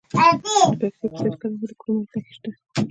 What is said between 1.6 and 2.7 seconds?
د کرومایټ نښې شته.